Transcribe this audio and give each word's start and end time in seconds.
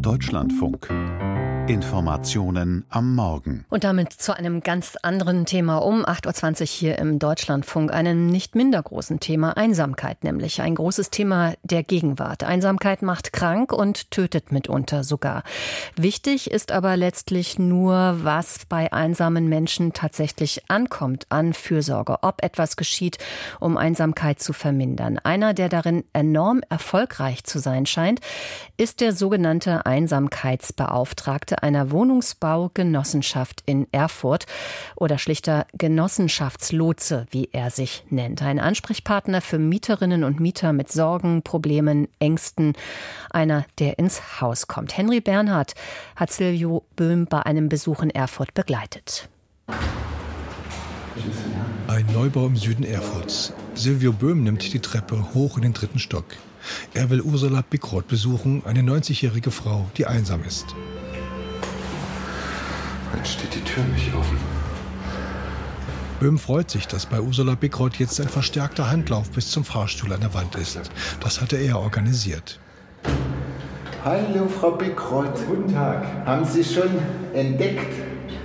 Deutschlandfunk. 0.00 0.88
Informationen 1.70 2.84
am 2.88 3.14
Morgen. 3.14 3.64
Und 3.68 3.84
damit 3.84 4.12
zu 4.12 4.36
einem 4.36 4.60
ganz 4.60 4.96
anderen 5.04 5.46
Thema 5.46 5.76
um 5.76 6.04
8.20 6.04 6.60
Uhr 6.62 6.66
hier 6.66 6.98
im 6.98 7.20
Deutschlandfunk. 7.20 7.92
Einem 7.92 8.26
nicht 8.26 8.56
minder 8.56 8.82
großen 8.82 9.20
Thema 9.20 9.56
Einsamkeit, 9.56 10.24
nämlich 10.24 10.62
ein 10.62 10.74
großes 10.74 11.10
Thema 11.10 11.54
der 11.62 11.84
Gegenwart. 11.84 12.42
Einsamkeit 12.42 13.02
macht 13.02 13.32
krank 13.32 13.72
und 13.72 14.10
tötet 14.10 14.50
mitunter 14.50 15.04
sogar. 15.04 15.44
Wichtig 15.94 16.50
ist 16.50 16.72
aber 16.72 16.96
letztlich 16.96 17.56
nur, 17.60 18.16
was 18.24 18.66
bei 18.68 18.92
einsamen 18.92 19.48
Menschen 19.48 19.92
tatsächlich 19.92 20.68
ankommt 20.68 21.26
an 21.28 21.54
Fürsorge, 21.54 22.18
ob 22.22 22.42
etwas 22.42 22.74
geschieht, 22.74 23.18
um 23.60 23.76
Einsamkeit 23.76 24.40
zu 24.40 24.52
vermindern. 24.52 25.20
Einer, 25.22 25.54
der 25.54 25.68
darin 25.68 26.02
enorm 26.14 26.62
erfolgreich 26.68 27.44
zu 27.44 27.60
sein 27.60 27.86
scheint, 27.86 28.18
ist 28.76 29.00
der 29.00 29.12
sogenannte 29.12 29.86
Einsamkeitsbeauftragte 29.86 31.59
einer 31.62 31.90
Wohnungsbaugenossenschaft 31.90 33.62
in 33.66 33.86
Erfurt 33.92 34.46
oder 34.96 35.18
schlichter 35.18 35.66
Genossenschaftslotse, 35.76 37.26
wie 37.30 37.48
er 37.52 37.70
sich 37.70 38.04
nennt. 38.10 38.42
Ein 38.42 38.58
Ansprechpartner 38.58 39.40
für 39.40 39.58
Mieterinnen 39.58 40.24
und 40.24 40.40
Mieter 40.40 40.72
mit 40.72 40.90
Sorgen, 40.90 41.42
Problemen, 41.42 42.08
Ängsten. 42.18 42.74
Einer, 43.30 43.66
der 43.78 43.98
ins 43.98 44.40
Haus 44.40 44.66
kommt. 44.66 44.96
Henry 44.96 45.20
Bernhard 45.20 45.74
hat 46.16 46.32
Silvio 46.32 46.84
Böhm 46.96 47.26
bei 47.26 47.42
einem 47.42 47.68
Besuch 47.68 48.02
in 48.02 48.10
Erfurt 48.10 48.54
begleitet. 48.54 49.28
Ein 51.88 52.06
Neubau 52.14 52.46
im 52.46 52.56
Süden 52.56 52.84
Erfurts. 52.84 53.52
Silvio 53.74 54.12
Böhm 54.12 54.44
nimmt 54.44 54.72
die 54.72 54.80
Treppe 54.80 55.34
hoch 55.34 55.56
in 55.56 55.62
den 55.62 55.72
dritten 55.72 55.98
Stock. 55.98 56.24
Er 56.94 57.10
will 57.10 57.20
Ursula 57.20 57.62
Bickroth 57.68 58.06
besuchen, 58.06 58.62
eine 58.64 58.80
90-jährige 58.80 59.50
Frau, 59.50 59.90
die 59.96 60.06
einsam 60.06 60.44
ist. 60.44 60.74
Jetzt 63.16 63.32
steht 63.32 63.54
die 63.54 63.60
Tür 63.64 63.82
nicht 63.84 64.14
offen. 64.14 64.38
Böhm 66.20 66.38
freut 66.38 66.70
sich, 66.70 66.86
dass 66.86 67.06
bei 67.06 67.20
Ursula 67.20 67.54
Bickroth 67.54 67.96
jetzt 67.96 68.20
ein 68.20 68.28
verstärkter 68.28 68.90
Handlauf 68.90 69.30
bis 69.30 69.50
zum 69.50 69.64
Fahrstuhl 69.64 70.12
an 70.12 70.20
der 70.20 70.34
Wand 70.34 70.54
ist. 70.56 70.78
Das 71.20 71.40
hatte 71.40 71.56
er 71.56 71.78
organisiert. 71.78 72.58
Hallo, 74.04 74.46
Frau 74.48 74.72
Bickroth. 74.72 75.46
Guten 75.46 75.72
Tag. 75.74 76.04
Haben 76.26 76.44
Sie 76.44 76.64
schon 76.64 76.90
entdeckt? 77.34 77.92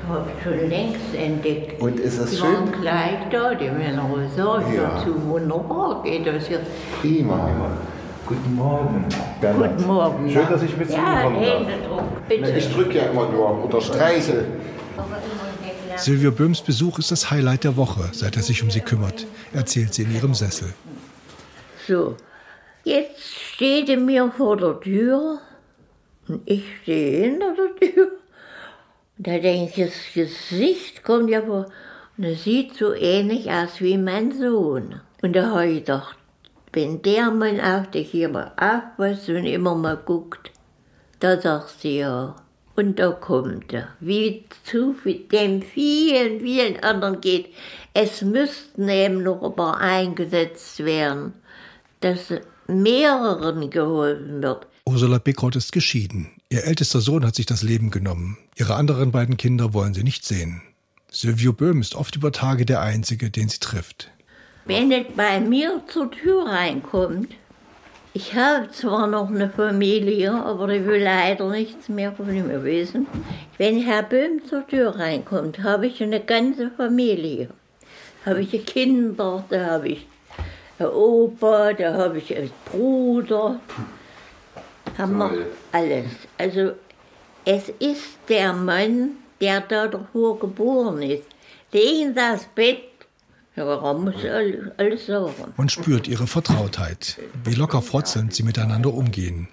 habe 0.08 0.28
ich 0.38 0.44
schon 0.44 0.70
längst 0.70 1.16
entdeckt. 1.18 1.82
Und 1.82 2.00
ist 2.00 2.20
das 2.20 2.30
die 2.30 2.38
schön? 2.38 2.54
waren 2.54 2.72
gleich 2.80 3.18
da, 3.32 3.56
die 3.56 3.70
Männer. 3.72 4.08
So, 4.38 4.60
Ja. 4.72 5.00
dazu 5.00 5.16
wunderbar 5.28 6.04
geht 6.04 6.28
das 6.28 6.48
jetzt. 6.48 6.70
Prima. 7.02 7.50
Guten 8.26 8.56
Morgen. 8.56 9.06
Guten 9.40 9.86
Morgen. 9.88 10.32
Schön, 10.32 10.48
dass 10.50 10.64
ich 10.64 10.76
mit 10.76 10.90
Ihnen 10.90 10.98
Ja, 10.98 11.22
kommen 11.22 11.42
darf. 11.44 11.68
Händedruck, 11.68 12.28
bitte. 12.28 12.52
Ich 12.58 12.74
drücke 12.74 12.98
ja 12.98 13.06
immer 13.06 13.30
nur 13.30 13.66
oder 13.66 13.82
streichel. 13.82 14.48
Silvio 15.96 16.32
Böhms 16.32 16.62
Besuch 16.62 16.98
ist 17.00 17.12
das 17.12 17.30
Highlight 17.30 17.64
der 17.64 17.78
Woche, 17.78 18.10
seit 18.12 18.36
er 18.36 18.42
sich 18.42 18.64
um 18.64 18.72
sie 18.72 18.82
kümmert, 18.82 19.28
erzählt 19.54 19.94
sie 19.94 20.04
in 20.04 20.16
ihrem 20.16 20.34
Sessel. 20.34 20.74
So, 21.88 22.18
jetzt 22.84 23.22
steht 23.54 23.90
er 23.90 23.98
mir 23.98 24.32
vor 24.36 24.58
der 24.58 24.80
Tür 24.80 25.40
und 26.28 26.42
ich 26.46 26.64
stehe 26.82 27.26
hinter 27.26 27.54
der 27.56 27.90
Tür. 27.90 28.08
Und 29.18 29.28
da 29.28 29.38
denke 29.38 29.84
ich, 29.84 29.88
das 29.88 30.14
Gesicht 30.14 31.04
kommt 31.04 31.30
ja 31.30 31.42
vor 31.44 31.68
und 32.18 32.24
er 32.24 32.36
sieht 32.36 32.76
so 32.76 32.94
ähnlich 32.94 33.52
aus 33.52 33.80
wie 33.80 33.98
mein 33.98 34.32
Sohn. 34.32 35.00
Und 35.22 35.34
da 35.36 35.52
habe 35.52 35.68
ich 35.68 35.86
gedacht, 35.86 36.18
wenn 36.76 37.02
der 37.02 37.32
Mann 37.32 37.60
auf 37.62 37.90
dich 37.92 38.12
hier 38.12 38.30
mal 38.30 38.52
aufpasst 38.58 39.30
und 39.30 39.46
immer 39.46 39.76
mal 39.76 39.98
guckt, 39.98 40.52
da 41.20 41.40
sagst 41.40 41.84
du 41.84 41.88
ja. 41.88 42.36
Und 42.76 43.00
da 43.00 43.12
kommt 43.12 43.72
er, 43.72 43.88
wie 44.02 44.44
zu 44.66 44.96
den 45.32 45.64
vielen, 45.64 46.42
vielen 46.42 46.84
anderen 46.84 47.22
geht. 47.22 47.48
Es 47.94 48.22
müssten 48.22 48.90
eben 48.90 49.24
noch 49.24 49.42
aber 49.42 49.78
eingesetzt 49.78 50.84
werden, 50.84 51.32
dass 52.02 52.34
mehreren 52.68 53.70
geholfen 53.70 54.44
wird. 54.44 54.68
Ursula 54.86 55.20
Bickroth 55.20 55.56
ist 55.56 55.72
geschieden. 55.72 56.32
Ihr 56.50 56.66
ältester 56.66 57.00
Sohn 57.00 57.26
hat 57.26 57.36
sich 57.36 57.46
das 57.46 57.64
Leben 57.64 57.92
genommen. 57.92 58.38
Ihre 58.58 58.76
anderen 58.76 59.12
beiden 59.12 59.38
Kinder 59.38 59.74
wollen 59.74 59.94
sie 59.94 60.04
nicht 60.04 60.26
sehen. 60.26 60.62
Silvio 61.10 61.54
Böhm 61.54 61.80
ist 61.80 61.96
oft 61.96 62.18
über 62.18 62.34
Tage 62.34 62.66
der 62.66 62.82
Einzige, 62.82 63.32
den 63.32 63.48
sie 63.48 63.60
trifft. 63.60 64.12
Wenn 64.66 64.92
es 64.92 65.06
bei 65.16 65.40
mir 65.40 65.82
zur 65.86 66.10
Tür 66.10 66.48
reinkommt, 66.48 67.32
ich 68.14 68.34
habe 68.34 68.72
zwar 68.72 69.06
noch 69.06 69.30
eine 69.30 69.50
Familie, 69.50 70.32
aber 70.32 70.70
ich 70.70 70.84
will 70.86 71.04
leider 71.04 71.50
nichts 71.50 71.88
mehr 71.88 72.12
von 72.14 72.34
ihm 72.34 72.64
wissen. 72.64 73.06
Wenn 73.60 73.80
Herr 73.80 74.02
Böhm 74.02 74.44
zur 74.44 74.66
Tür 74.66 74.98
reinkommt, 74.98 75.62
habe 75.62 75.86
ich 75.86 76.02
eine 76.02 76.20
ganze 76.20 76.72
Familie. 76.72 77.50
Habe 78.26 78.42
ich 78.42 78.66
Kinder, 78.66 79.46
da 79.50 79.66
habe 79.66 79.90
ich 79.90 80.08
einen 80.80 80.90
Opa, 80.90 81.74
da 81.74 81.94
habe 81.94 82.18
ich 82.18 82.36
einen 82.36 82.52
Bruder. 82.72 83.60
Haben 84.98 85.18
wir 85.18 85.46
alles. 85.74 86.06
Also 86.40 86.72
es 87.46 87.70
ist 87.78 88.18
der 88.30 88.54
Mann, 88.54 89.18
der 89.40 89.62
da 89.62 89.88
davor 89.88 90.40
geboren 90.40 91.04
ist. 91.04 91.28
Legen 91.72 92.16
das 92.16 92.46
Bett. 92.56 92.95
Ja, 93.56 93.66
warum 93.66 94.06
muss 94.06 94.26
alles, 94.26 94.72
alles 94.78 95.06
sagen? 95.06 95.54
Man 95.56 95.70
spürt 95.70 96.08
ihre 96.08 96.28
Vertrautheit, 96.28 97.20
wie 97.46 97.54
locker 97.54 97.82
frotzelnd 97.82 98.34
sie 98.34 98.44
miteinander 98.44 98.94
umgehen. 98.94 99.48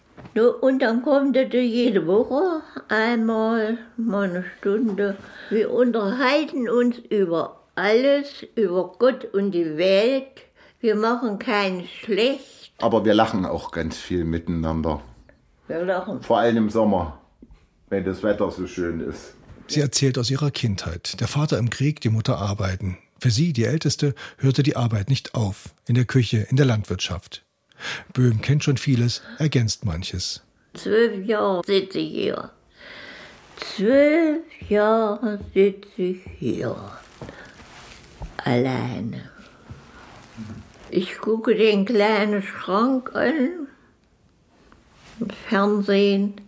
Und 0.61 0.81
dann 0.81 1.03
kommt 1.03 1.37
er 1.37 1.63
jede 1.63 2.07
Woche 2.07 2.63
einmal, 2.89 3.79
mal 3.97 4.31
eine 4.31 4.45
Stunde. 4.59 5.17
Wir 5.51 5.71
unterhalten 5.71 6.69
uns 6.69 6.99
über 7.11 7.61
alles, 7.75 8.47
über 8.57 8.93
Gott 8.99 9.27
und 9.27 9.53
die 9.53 9.77
Welt. 9.77 10.43
Wir 10.81 10.97
machen 10.97 11.39
keinen 11.39 11.87
schlecht. 11.87 12.73
Aber 12.79 13.05
wir 13.05 13.15
lachen 13.15 13.45
auch 13.45 13.71
ganz 13.71 13.97
viel 13.97 14.25
miteinander. 14.25 15.03
Wir 15.69 15.85
lachen. 15.85 16.23
Vor 16.23 16.39
allem 16.39 16.57
im 16.57 16.71
Sommer, 16.71 17.21
wenn 17.89 18.05
das 18.05 18.23
Wetter 18.23 18.51
so 18.51 18.67
schön 18.67 19.01
ist. 19.01 19.35
Sie 19.69 19.81
erzählt 19.81 20.19
aus 20.19 20.31
ihrer 20.31 20.51
Kindheit. 20.51 21.21
Der 21.21 21.29
Vater 21.29 21.59
im 21.59 21.71
Krieg, 21.71 22.01
die 22.01 22.09
Mutter 22.09 22.39
arbeiten. 22.39 22.99
Für 23.23 23.31
sie, 23.31 23.53
die 23.53 23.67
Älteste, 23.67 24.17
hörte 24.39 24.65
die 24.65 24.75
Arbeit 24.75 25.09
nicht 25.09 25.37
auf. 25.37 25.77
In 25.87 25.95
der 25.95 26.07
Küche, 26.07 26.39
in 26.51 26.57
der 26.57 26.67
Landwirtschaft. 26.67 27.45
Böhm 28.13 28.41
kennt 28.41 28.65
schon 28.65 28.79
vieles, 28.79 29.23
ergänzt 29.39 29.85
manches. 29.85 30.43
Zwölf 30.75 31.25
Jahre 31.25 31.63
sitze 31.65 32.01
ich 32.01 32.11
hier. 32.11 32.51
Zwölf 33.77 34.43
Jahre 34.69 35.39
sitze 35.55 36.03
ich 36.03 36.23
hier. 36.41 36.75
Alleine. 38.39 39.31
Ich 40.91 41.17
gucke 41.19 41.55
den 41.55 41.85
kleinen 41.85 42.43
Schrank 42.43 43.15
an. 43.15 43.69
Fernsehen. 45.49 46.41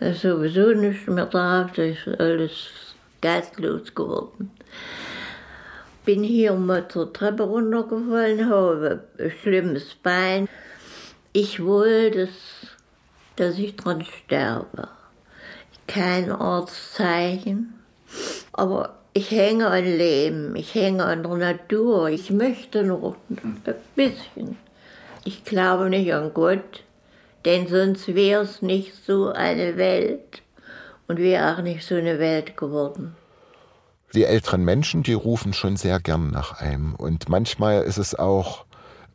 Da 0.00 0.06
ist 0.06 0.22
sowieso 0.22 0.72
nichts 0.72 1.06
mehr 1.06 1.26
drauf. 1.26 1.72
Da 1.76 1.82
ist 1.82 2.08
alles 2.18 2.94
geistlos 3.20 3.94
geworden. 3.94 4.50
Bin 6.04 6.22
hier 6.22 6.52
mal 6.52 6.86
zur 6.88 7.12
Treppe 7.14 7.44
runtergefallen, 7.44 8.50
habe 8.50 9.04
ein 9.18 9.32
schlimmes 9.42 9.94
Bein. 9.94 10.48
Ich 11.32 11.64
wollte, 11.64 12.28
dass 13.36 13.58
ich 13.58 13.76
dran 13.76 14.04
sterbe. 14.04 14.88
Kein 15.86 16.30
Ortszeichen. 16.30 17.72
Aber 18.52 18.98
ich 19.14 19.30
hänge 19.30 19.68
an 19.68 19.84
Leben, 19.84 20.56
ich 20.56 20.74
hänge 20.74 21.04
an 21.04 21.22
der 21.22 21.36
Natur. 21.36 22.10
Ich 22.10 22.30
möchte 22.30 22.82
noch 22.82 23.16
ein 23.30 23.62
bisschen. 23.96 24.58
Ich 25.24 25.44
glaube 25.44 25.88
nicht 25.88 26.12
an 26.12 26.34
Gott, 26.34 26.82
denn 27.46 27.66
sonst 27.66 28.14
wäre 28.14 28.42
es 28.42 28.60
nicht 28.60 28.92
so 29.06 29.30
eine 29.30 29.78
Welt 29.78 30.42
und 31.08 31.18
wäre 31.18 31.54
auch 31.54 31.62
nicht 31.62 31.86
so 31.86 31.94
eine 31.94 32.18
Welt 32.18 32.58
geworden. 32.58 33.16
Die 34.14 34.24
älteren 34.24 34.64
Menschen, 34.64 35.02
die 35.02 35.12
rufen 35.12 35.52
schon 35.52 35.76
sehr 35.76 35.98
gern 35.98 36.30
nach 36.30 36.60
einem. 36.60 36.94
Und 36.94 37.28
manchmal 37.28 37.82
ist 37.82 37.98
es 37.98 38.14
auch 38.14 38.64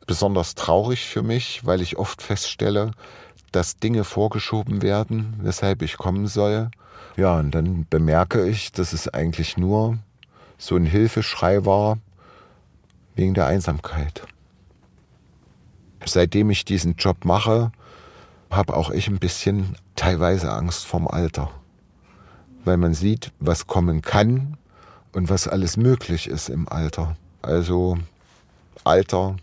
besonders 0.06 0.56
traurig 0.56 1.06
für 1.06 1.24
mich, 1.24 1.66
weil 1.66 1.82
ich 1.82 1.98
oft 1.98 2.22
feststelle, 2.22 2.92
dass 3.54 3.78
Dinge 3.78 4.04
vorgeschoben 4.04 4.82
werden, 4.82 5.36
weshalb 5.42 5.82
ich 5.84 5.98
kommen 5.98 6.28
soll. 6.28 6.70
Ja, 7.16 7.40
und 7.40 7.52
dann 7.52 7.88
bemerke 7.90 8.46
ich, 8.46 8.74
dass 8.74 8.92
es 8.92 9.08
eigentlich 9.08 9.56
nur 9.56 9.98
so 10.58 10.76
ein 10.76 10.86
Hilfeschrei 10.86 11.66
war 11.66 11.98
wegen 13.16 13.34
der 13.34 13.48
Einsamkeit. 13.48 14.24
Seitdem 16.06 16.50
ich 16.50 16.66
diesen 16.66 16.96
Job 16.96 17.24
mache, 17.24 17.72
habe 18.50 18.76
auch 18.76 18.90
ich 18.90 19.08
ein 19.08 19.20
bisschen 19.20 19.78
teilweise 19.96 20.52
Angst 20.52 20.86
vorm 20.86 21.08
Alter. 21.08 21.52
Weil 22.66 22.78
man 22.78 22.94
sieht, 22.94 23.32
was 23.40 23.68
kommen 23.68 24.02
kann 24.02 24.58
und 25.14 25.30
was 25.30 25.48
alles 25.48 25.78
möglich 25.78 26.28
ist 26.28 26.50
im 26.50 26.68
Alter. 26.68 27.16
Also 27.42 27.98
Alter 28.84 29.38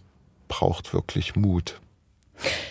braucht 0.48 0.92
wirklich 0.92 1.36
Mut. 1.36 1.80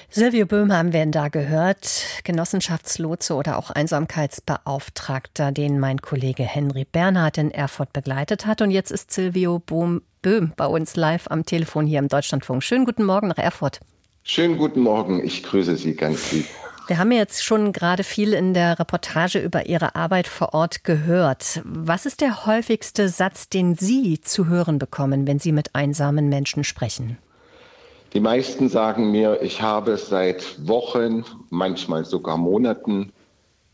Silvio 0.09 0.45
Böhm 0.45 0.71
haben 0.71 0.94
wir 0.94 1.06
da 1.07 1.27
gehört, 1.27 2.06
Genossenschaftslotse 2.24 3.33
oder 3.33 3.57
auch 3.57 3.71
Einsamkeitsbeauftragter, 3.71 5.51
den 5.51 5.80
mein 5.80 6.01
Kollege 6.01 6.44
Henry 6.44 6.86
Bernhard 6.86 7.38
in 7.38 7.51
Erfurt 7.51 7.92
begleitet 7.92 8.45
hat. 8.45 8.62
Und 8.62 8.71
jetzt 8.71 8.92
ist 8.92 9.12
Silvio 9.12 9.59
Böhm 9.59 10.53
bei 10.56 10.68
uns 10.68 10.95
live 10.95 11.27
am 11.30 11.45
Telefon 11.45 11.86
hier 11.86 12.00
im 12.00 12.07
Deutschlandfunk. 12.07 12.63
Schönen 12.63 12.86
guten 12.86 13.03
Morgen 13.03 13.27
nach 13.27 13.38
Erfurt. 13.38 13.80
Schönen 14.24 14.57
guten 14.57 14.80
Morgen, 14.80 15.24
ich 15.24 15.44
grüße 15.44 15.75
Sie 15.75 15.95
ganz 15.95 16.31
lieb. 16.31 16.45
Wir 16.87 16.99
haben 16.99 17.11
jetzt 17.11 17.43
schon 17.43 17.71
gerade 17.71 18.03
viel 18.03 18.33
in 18.33 18.53
der 18.53 18.77
Reportage 18.77 19.39
über 19.39 19.65
Ihre 19.65 19.95
Arbeit 19.95 20.27
vor 20.27 20.53
Ort 20.53 20.83
gehört. 20.83 21.61
Was 21.63 22.05
ist 22.05 22.21
der 22.21 22.45
häufigste 22.45 23.09
Satz, 23.09 23.49
den 23.49 23.73
Sie 23.73 24.21
zu 24.21 24.45
hören 24.47 24.77
bekommen, 24.77 25.25
wenn 25.25 25.39
Sie 25.39 25.51
mit 25.51 25.73
einsamen 25.73 26.29
Menschen 26.29 26.63
sprechen? 26.63 27.17
Die 28.13 28.19
meisten 28.19 28.69
sagen 28.69 29.11
mir, 29.11 29.41
ich 29.41 29.63
habe 29.63 29.97
seit 29.97 30.67
Wochen, 30.67 31.25
manchmal 31.49 32.05
sogar 32.05 32.37
Monaten, 32.37 33.11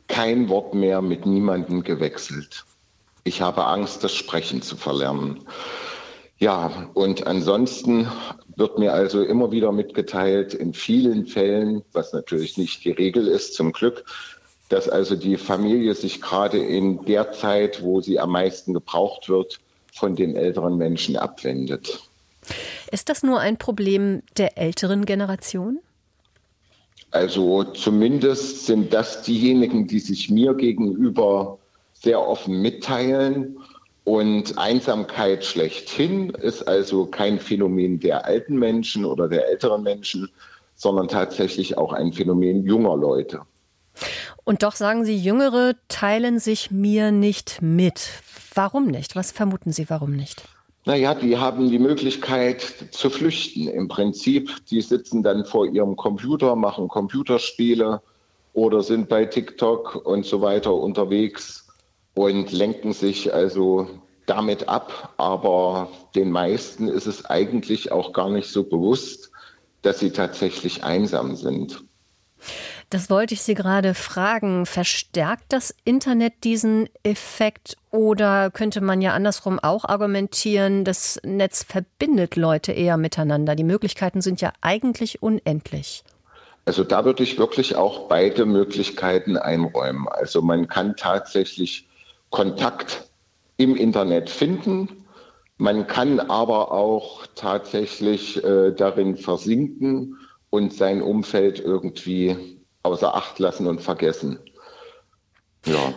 kein 0.07 0.47
Wort 0.47 0.73
mehr 0.73 1.01
mit 1.01 1.25
niemandem 1.25 1.83
gewechselt. 1.83 2.65
Ich 3.25 3.41
habe 3.41 3.65
Angst, 3.65 4.05
das 4.05 4.13
Sprechen 4.13 4.61
zu 4.61 4.77
verlernen. 4.77 5.41
Ja, 6.41 6.89
und 6.95 7.27
ansonsten 7.27 8.07
wird 8.55 8.79
mir 8.79 8.93
also 8.93 9.21
immer 9.21 9.51
wieder 9.51 9.71
mitgeteilt, 9.71 10.55
in 10.55 10.73
vielen 10.73 11.27
Fällen, 11.27 11.83
was 11.93 12.13
natürlich 12.13 12.57
nicht 12.57 12.83
die 12.83 12.89
Regel 12.89 13.27
ist, 13.27 13.53
zum 13.53 13.71
Glück, 13.71 14.05
dass 14.67 14.89
also 14.89 15.15
die 15.15 15.37
Familie 15.37 15.93
sich 15.93 16.19
gerade 16.19 16.57
in 16.57 17.05
der 17.05 17.31
Zeit, 17.31 17.83
wo 17.83 18.01
sie 18.01 18.19
am 18.19 18.31
meisten 18.31 18.73
gebraucht 18.73 19.29
wird, 19.29 19.59
von 19.93 20.15
den 20.15 20.35
älteren 20.35 20.79
Menschen 20.79 21.15
abwendet. 21.15 21.99
Ist 22.89 23.09
das 23.09 23.21
nur 23.21 23.39
ein 23.39 23.57
Problem 23.57 24.23
der 24.35 24.57
älteren 24.57 25.05
Generation? 25.05 25.77
Also 27.11 27.65
zumindest 27.65 28.65
sind 28.65 28.93
das 28.93 29.21
diejenigen, 29.21 29.85
die 29.85 29.99
sich 29.99 30.31
mir 30.31 30.55
gegenüber 30.55 31.59
sehr 31.93 32.27
offen 32.27 32.63
mitteilen. 32.63 33.59
Und 34.03 34.57
Einsamkeit 34.57 35.45
schlechthin 35.45 36.31
ist 36.31 36.67
also 36.67 37.05
kein 37.05 37.39
Phänomen 37.39 37.99
der 37.99 38.25
alten 38.25 38.57
Menschen 38.57 39.05
oder 39.05 39.27
der 39.27 39.47
älteren 39.49 39.83
Menschen, 39.83 40.29
sondern 40.75 41.07
tatsächlich 41.07 41.77
auch 41.77 41.93
ein 41.93 42.11
Phänomen 42.11 42.65
junger 42.65 42.97
Leute. 42.97 43.41
Und 44.43 44.63
doch 44.63 44.75
sagen 44.75 45.05
Sie, 45.05 45.15
Jüngere 45.15 45.75
teilen 45.87 46.39
sich 46.39 46.71
mir 46.71 47.11
nicht 47.11 47.61
mit. 47.61 48.09
Warum 48.55 48.87
nicht? 48.87 49.15
Was 49.15 49.31
vermuten 49.31 49.71
Sie, 49.71 49.89
warum 49.89 50.15
nicht? 50.15 50.43
Naja, 50.85 51.13
die 51.13 51.37
haben 51.37 51.69
die 51.69 51.77
Möglichkeit 51.77 52.61
zu 52.89 53.11
flüchten. 53.11 53.67
Im 53.67 53.87
Prinzip, 53.87 54.65
die 54.71 54.81
sitzen 54.81 55.21
dann 55.21 55.45
vor 55.45 55.67
ihrem 55.67 55.95
Computer, 55.95 56.55
machen 56.55 56.87
Computerspiele 56.87 58.01
oder 58.53 58.81
sind 58.81 59.07
bei 59.07 59.25
TikTok 59.25 59.95
und 60.03 60.25
so 60.25 60.41
weiter 60.41 60.73
unterwegs 60.73 61.70
und 62.13 62.51
lenken 62.51 62.93
sich 62.93 63.33
also 63.33 63.87
damit 64.25 64.69
ab. 64.69 65.13
Aber 65.17 65.89
den 66.15 66.31
meisten 66.31 66.87
ist 66.87 67.07
es 67.07 67.25
eigentlich 67.25 67.91
auch 67.91 68.13
gar 68.13 68.29
nicht 68.29 68.49
so 68.49 68.63
bewusst, 68.63 69.31
dass 69.81 69.99
sie 69.99 70.11
tatsächlich 70.11 70.83
einsam 70.83 71.35
sind. 71.35 71.83
Das 72.89 73.09
wollte 73.09 73.33
ich 73.33 73.41
Sie 73.41 73.53
gerade 73.53 73.93
fragen. 73.93 74.65
Verstärkt 74.65 75.53
das 75.53 75.73
Internet 75.85 76.43
diesen 76.43 76.89
Effekt 77.03 77.77
oder 77.89 78.51
könnte 78.51 78.81
man 78.81 79.01
ja 79.01 79.13
andersrum 79.13 79.59
auch 79.59 79.85
argumentieren, 79.85 80.83
das 80.83 81.17
Netz 81.23 81.63
verbindet 81.63 82.35
Leute 82.35 82.73
eher 82.73 82.97
miteinander? 82.97 83.55
Die 83.55 83.63
Möglichkeiten 83.63 84.21
sind 84.21 84.41
ja 84.41 84.51
eigentlich 84.59 85.23
unendlich. 85.23 86.03
Also 86.65 86.83
da 86.83 87.05
würde 87.05 87.23
ich 87.23 87.39
wirklich 87.39 87.75
auch 87.75 88.09
beide 88.09 88.45
Möglichkeiten 88.45 89.37
einräumen. 89.37 90.07
Also 90.09 90.41
man 90.41 90.67
kann 90.67 90.97
tatsächlich 90.97 91.87
Kontakt 92.31 93.11
im 93.57 93.75
Internet 93.75 94.29
finden. 94.29 95.05
Man 95.57 95.85
kann 95.85 96.19
aber 96.19 96.71
auch 96.71 97.27
tatsächlich 97.35 98.43
äh, 98.43 98.71
darin 98.71 99.15
versinken 99.15 100.17
und 100.49 100.73
sein 100.73 101.03
Umfeld 101.03 101.59
irgendwie 101.59 102.57
außer 102.81 103.13
Acht 103.13 103.37
lassen 103.37 103.67
und 103.67 103.81
vergessen. 103.81 104.39
Ja. 105.65 105.93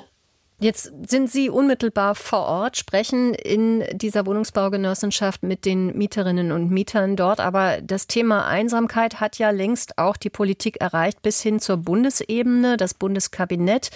Jetzt 0.65 0.95
sind 1.07 1.31
Sie 1.31 1.51
unmittelbar 1.51 2.15
vor 2.15 2.47
Ort, 2.47 2.79
sprechen 2.79 3.35
in 3.35 3.85
dieser 3.93 4.25
Wohnungsbaugenossenschaft 4.25 5.43
mit 5.43 5.67
den 5.67 5.95
Mieterinnen 5.95 6.53
und 6.53 6.71
Mietern 6.71 7.17
dort. 7.17 7.39
Aber 7.39 7.83
das 7.83 8.07
Thema 8.07 8.47
Einsamkeit 8.47 9.21
hat 9.21 9.37
ja 9.37 9.51
längst 9.51 9.99
auch 9.99 10.17
die 10.17 10.31
Politik 10.31 10.81
erreicht 10.81 11.21
bis 11.21 11.43
hin 11.43 11.61
zur 11.61 11.77
Bundesebene. 11.77 12.79
Das 12.79 12.95
Bundeskabinett 12.95 13.91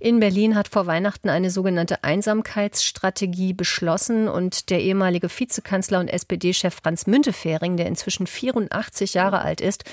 in 0.00 0.18
Berlin 0.18 0.56
hat 0.56 0.66
vor 0.68 0.86
Weihnachten 0.86 1.30
eine 1.30 1.48
sogenannte 1.48 2.02
Einsamkeitsstrategie 2.02 3.54
beschlossen 3.54 4.28
und 4.28 4.68
der 4.68 4.80
ehemalige 4.80 5.28
Vizekanzler 5.30 6.00
und 6.00 6.08
SPD-Chef 6.08 6.74
Franz 6.74 7.06
Müntefering, 7.06 7.76
der 7.76 7.86
inzwischen 7.86 8.26
84 8.26 9.14
Jahre 9.14 9.42
alt 9.42 9.60
ist, 9.60 9.84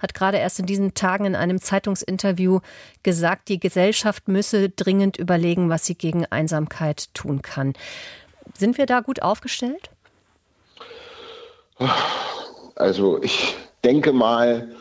hat 0.00 0.14
gerade 0.14 0.38
erst 0.38 0.58
in 0.58 0.66
diesen 0.66 0.94
Tagen 0.94 1.26
in 1.26 1.36
einem 1.36 1.60
Zeitungsinterview 1.60 2.58
gesagt, 3.04 3.48
die 3.48 3.60
Gesellschaft 3.60 4.26
müsse 4.26 4.68
dringend 4.68 5.16
überlegen, 5.16 5.61
was 5.68 5.86
sie 5.86 5.94
gegen 5.94 6.26
Einsamkeit 6.26 7.12
tun 7.14 7.42
kann. 7.42 7.74
Sind 8.56 8.78
wir 8.78 8.86
da 8.86 9.00
gut 9.00 9.22
aufgestellt? 9.22 9.90
Also 12.74 13.22
ich 13.22 13.56
denke 13.84 14.12
mal, 14.12 14.74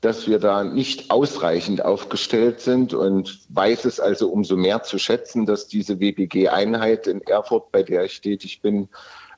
dass 0.00 0.28
wir 0.28 0.38
da 0.38 0.62
nicht 0.62 1.10
ausreichend 1.10 1.84
aufgestellt 1.84 2.60
sind 2.60 2.94
und 2.94 3.40
weiß 3.48 3.84
es 3.84 3.98
also 3.98 4.28
umso 4.30 4.56
mehr 4.56 4.82
zu 4.82 4.98
schätzen, 4.98 5.44
dass 5.44 5.66
diese 5.66 5.98
WBG-Einheit 5.98 7.08
in 7.08 7.20
Erfurt, 7.22 7.72
bei 7.72 7.82
der 7.82 8.04
ich 8.04 8.20
tätig 8.20 8.62
bin, 8.62 8.88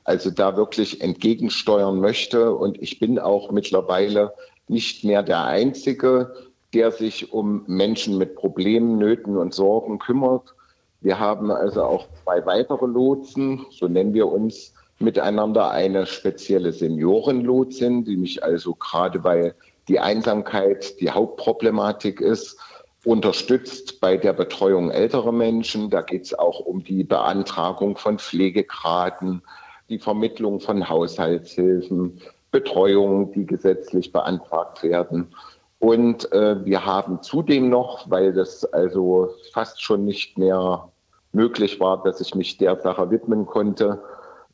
also 0.05 0.31
da 0.31 0.57
wirklich 0.57 1.01
entgegensteuern 1.01 1.99
möchte. 2.01 2.55
Und 2.55 2.81
ich 2.83 2.99
bin 2.99 3.19
auch 3.19 3.51
mittlerweile 3.51 4.35
nicht 4.69 5.05
mehr 5.05 5.23
der 5.23 5.45
Einzige, 5.45 6.35
der 6.75 6.93
sich 6.93 7.33
um 7.33 7.65
Menschen 7.67 8.19
mit 8.19 8.37
Problemen, 8.37 8.99
Nöten 8.99 9.37
und 9.37 9.55
Sorgen 9.55 9.99
kümmert. 9.99 10.55
Wir 11.01 11.19
haben 11.19 11.51
also 11.51 11.83
auch 11.83 12.07
zwei 12.23 12.45
weitere 12.45 12.87
Lotsen, 12.87 13.67
so 13.71 13.89
nennen 13.89 14.13
wir 14.13 14.29
uns 14.29 14.75
miteinander, 14.99 15.71
eine 15.71 16.07
spezielle 16.07 16.73
Seniorenlotsin, 16.73 18.05
die 18.05 18.17
mich 18.17 18.45
also 18.45 18.75
gerade 18.75 19.19
bei 19.19 19.55
die 19.89 19.99
Einsamkeit 19.99 21.01
die 21.01 21.11
Hauptproblematik 21.11 22.21
ist, 22.21 22.59
unterstützt 23.05 24.01
bei 24.01 24.17
der 24.17 24.35
Betreuung 24.35 24.91
älterer 24.91 25.33
Menschen. 25.33 25.91
Da 25.91 26.03
geht 26.03 26.25
es 26.25 26.39
auch 26.39 26.61
um 26.61 26.85
die 26.85 27.03
Beantragung 27.03 27.97
von 27.97 28.19
Pflegegraden, 28.19 29.43
die 29.89 29.99
Vermittlung 29.99 30.61
von 30.61 30.89
Haushaltshilfen, 30.89 32.21
Betreuung, 32.51 33.33
die 33.33 33.47
gesetzlich 33.47 34.13
beantragt 34.13 34.83
werden. 34.83 35.35
Und 35.81 36.31
äh, 36.33 36.65
wir 36.65 36.85
haben 36.85 37.23
zudem 37.23 37.71
noch, 37.71 38.09
weil 38.11 38.35
das 38.35 38.65
also 38.67 39.31
fast 39.53 39.83
schon 39.83 40.05
nicht 40.05 40.37
mehr 40.37 40.91
möglich 41.33 41.81
war, 41.81 42.03
dass 42.03 42.21
ich 42.21 42.35
mich 42.35 42.59
der 42.59 42.81
Sache 42.81 43.11
widmen 43.11 43.47
konnte, 43.47 44.03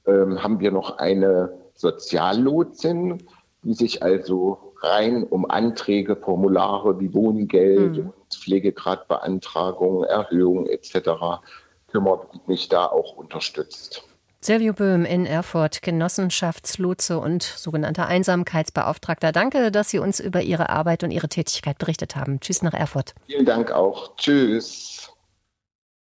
ähm, 0.06 0.40
haben 0.42 0.60
wir 0.60 0.70
noch 0.70 0.98
eine 0.98 1.52
Soziallotsin, 1.74 3.24
die 3.62 3.74
sich 3.74 4.04
also 4.04 4.72
rein 4.82 5.24
um 5.24 5.50
Anträge, 5.50 6.14
Formulare 6.14 7.00
wie 7.00 7.12
Wohngeld 7.12 7.96
mhm. 7.96 8.06
und 8.06 8.34
Pflegegradbeantragung, 8.34 10.04
Erhöhung 10.04 10.66
etc. 10.66 11.40
kümmert 11.88 12.32
und 12.32 12.46
mich 12.46 12.68
da 12.68 12.86
auch 12.86 13.16
unterstützt. 13.16 14.04
Silvio 14.46 14.74
Böhm 14.74 15.04
in 15.04 15.26
Erfurt, 15.26 15.82
Genossenschaftslotse 15.82 17.18
und 17.18 17.42
sogenannter 17.42 18.06
Einsamkeitsbeauftragter. 18.06 19.32
Danke, 19.32 19.72
dass 19.72 19.90
Sie 19.90 19.98
uns 19.98 20.20
über 20.20 20.40
Ihre 20.40 20.68
Arbeit 20.68 21.02
und 21.02 21.10
Ihre 21.10 21.28
Tätigkeit 21.28 21.78
berichtet 21.78 22.14
haben. 22.14 22.38
Tschüss 22.38 22.62
nach 22.62 22.72
Erfurt. 22.72 23.16
Vielen 23.26 23.44
Dank 23.44 23.72
auch. 23.72 24.14
Tschüss. 24.16 25.10